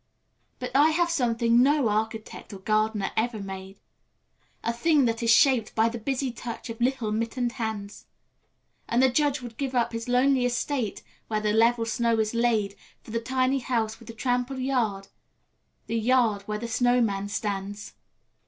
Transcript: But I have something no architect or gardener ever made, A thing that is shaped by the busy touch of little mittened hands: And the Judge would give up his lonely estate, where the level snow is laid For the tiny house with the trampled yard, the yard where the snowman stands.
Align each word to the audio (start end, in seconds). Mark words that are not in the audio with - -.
But 0.57 0.75
I 0.75 0.89
have 0.89 1.11
something 1.11 1.61
no 1.61 1.87
architect 1.87 2.51
or 2.53 2.57
gardener 2.57 3.11
ever 3.15 3.39
made, 3.39 3.79
A 4.63 4.73
thing 4.73 5.05
that 5.05 5.21
is 5.21 5.29
shaped 5.29 5.75
by 5.75 5.89
the 5.89 5.99
busy 5.99 6.31
touch 6.31 6.71
of 6.71 6.81
little 6.81 7.11
mittened 7.11 7.51
hands: 7.51 8.07
And 8.89 9.03
the 9.03 9.09
Judge 9.11 9.43
would 9.43 9.57
give 9.57 9.75
up 9.75 9.91
his 9.93 10.09
lonely 10.09 10.43
estate, 10.43 11.03
where 11.27 11.39
the 11.39 11.53
level 11.53 11.85
snow 11.85 12.17
is 12.17 12.33
laid 12.33 12.75
For 13.03 13.11
the 13.11 13.21
tiny 13.21 13.59
house 13.59 13.99
with 13.99 14.07
the 14.07 14.15
trampled 14.15 14.57
yard, 14.61 15.09
the 15.85 15.99
yard 15.99 16.41
where 16.47 16.57
the 16.57 16.67
snowman 16.67 17.27
stands. 17.29 17.93